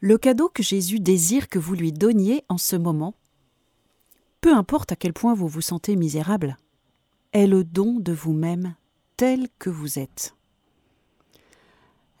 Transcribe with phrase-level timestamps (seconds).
[0.00, 3.14] Le cadeau que Jésus désire que vous lui donniez en ce moment,
[4.40, 6.58] peu importe à quel point vous vous sentez misérable,
[7.32, 8.74] est le don de vous-même
[9.16, 10.34] tel que vous êtes.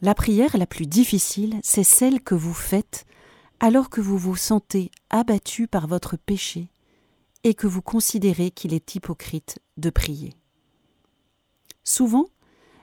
[0.00, 3.06] La prière la plus difficile, c'est celle que vous faites
[3.60, 6.68] alors que vous vous sentez abattu par votre péché
[7.44, 10.34] et que vous considérez qu'il est hypocrite de prier.
[11.84, 12.26] Souvent,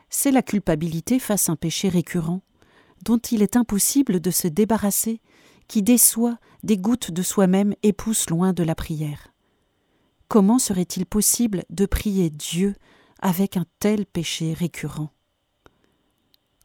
[0.10, 2.42] c'est la culpabilité face à un péché récurrent
[3.04, 5.22] dont il est impossible de se débarrasser
[5.68, 9.34] qui déçoit, dégoûte de soi-même et pousse loin de la prière.
[10.28, 12.76] Comment serait-il possible de prier Dieu
[13.22, 15.12] avec un tel péché récurrent?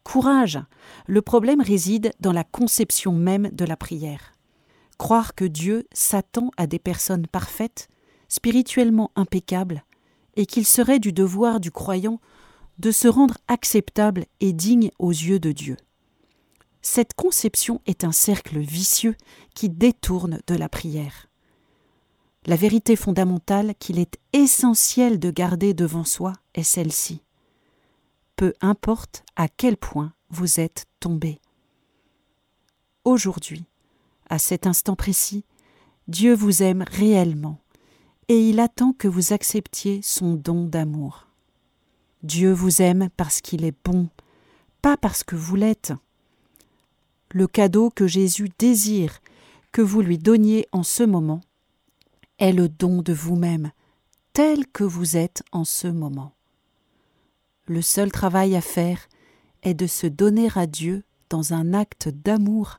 [0.04, 0.58] Courage
[1.06, 4.32] Le problème réside dans la conception même de la prière.
[4.96, 7.88] Croire que Dieu s'attend à des personnes parfaites,
[8.28, 9.84] spirituellement impeccables,
[10.36, 12.20] et qu'il serait du devoir du croyant
[12.78, 15.76] de se rendre acceptable et digne aux yeux de Dieu.
[16.82, 19.16] Cette conception est un cercle vicieux
[19.54, 21.28] qui détourne de la prière.
[22.46, 27.22] La vérité fondamentale qu'il est essentiel de garder devant soi est celle-ci.
[28.36, 31.40] Peu importe à quel point vous êtes tombé.
[33.04, 33.64] Aujourd'hui,
[34.30, 35.44] à cet instant précis,
[36.06, 37.58] Dieu vous aime réellement
[38.28, 41.26] et il attend que vous acceptiez son don d'amour.
[42.22, 44.08] Dieu vous aime parce qu'il est bon,
[44.82, 45.92] pas parce que vous l'êtes.
[47.30, 49.20] Le cadeau que Jésus désire
[49.72, 51.40] que vous lui donniez en ce moment
[52.38, 53.70] est le don de vous-même,
[54.32, 56.32] tel que vous êtes en ce moment.
[57.66, 59.08] Le seul travail à faire
[59.62, 62.78] est de se donner à Dieu dans un acte d'amour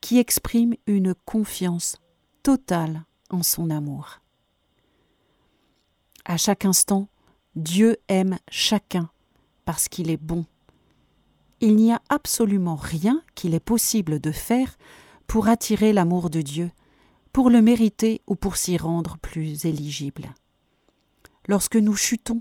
[0.00, 1.96] qui exprime une confiance
[2.42, 4.20] totale en son amour.
[6.24, 7.08] À chaque instant,
[7.56, 9.10] Dieu aime chacun
[9.64, 10.44] parce qu'il est bon.
[11.60, 14.76] Il n'y a absolument rien qu'il est possible de faire
[15.26, 16.70] pour attirer l'amour de Dieu,
[17.32, 20.34] pour le mériter ou pour s'y rendre plus éligible.
[21.46, 22.40] Lorsque nous chutons,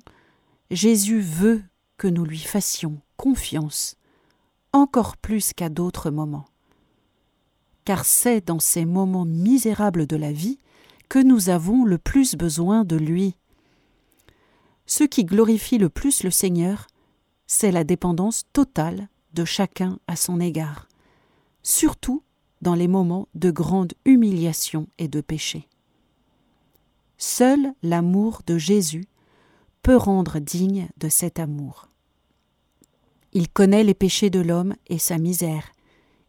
[0.70, 1.64] Jésus veut
[1.98, 3.96] que nous lui fassions confiance,
[4.74, 6.46] encore plus qu'à d'autres moments.
[7.86, 10.60] Car c'est dans ces moments misérables de la vie
[11.10, 13.36] que nous avons le plus besoin de lui.
[14.86, 16.88] Ce qui glorifie le plus le Seigneur,
[17.48, 20.88] c'est la dépendance totale de chacun à son égard,
[21.64, 22.22] surtout
[22.62, 25.68] dans les moments de grande humiliation et de péché.
[27.18, 29.06] Seul l'amour de Jésus
[29.82, 31.88] peut rendre digne de cet amour.
[33.34, 35.72] Il connaît les péchés de l'homme et sa misère.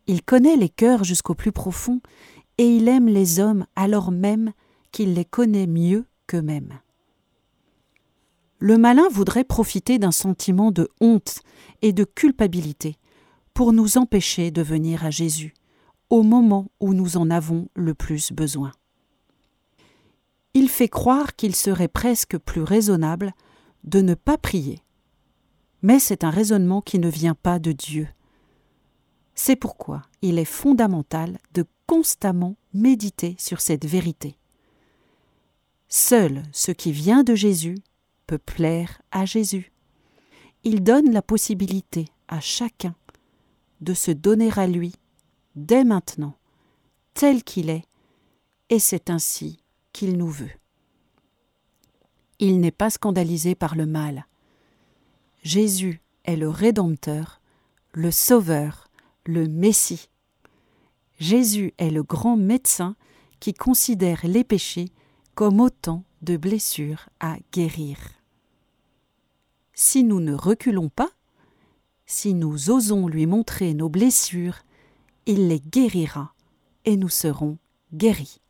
[0.06, 2.00] Il connaît les cœurs jusqu'au plus profond,
[2.56, 4.52] et il aime les hommes alors même
[4.90, 6.80] qu'il les connaît mieux qu'eux-mêmes.
[8.58, 11.40] Le malin voudrait profiter d'un sentiment de honte
[11.82, 12.96] et de culpabilité
[13.54, 15.54] pour nous empêcher de venir à Jésus
[16.10, 18.72] au moment où nous en avons le plus besoin.
[20.54, 23.32] Il fait croire qu'il serait presque plus raisonnable
[23.84, 24.82] de ne pas prier.
[25.82, 28.08] Mais c'est un raisonnement qui ne vient pas de Dieu.
[29.34, 34.36] C'est pourquoi il est fondamental de constamment méditer sur cette vérité.
[35.88, 37.76] Seul ce qui vient de Jésus
[38.28, 39.72] peut plaire à Jésus.
[40.62, 42.94] Il donne la possibilité à chacun
[43.80, 44.94] de se donner à lui
[45.56, 46.36] dès maintenant,
[47.14, 47.84] tel qu'il est,
[48.68, 50.50] et c'est ainsi qu'il nous veut.
[52.38, 54.26] Il n'est pas scandalisé par le mal.
[55.42, 57.40] Jésus est le Rédempteur,
[57.92, 58.88] le Sauveur,
[59.24, 60.10] le Messie.
[61.18, 62.94] Jésus est le grand médecin
[63.40, 64.92] qui considère les péchés
[65.34, 68.17] comme autant de blessures à guérir
[69.80, 71.10] si nous ne reculons pas,
[72.04, 74.56] si nous osons lui montrer nos blessures,
[75.24, 76.34] il les guérira
[76.84, 77.58] et nous serons
[77.94, 78.40] guéris.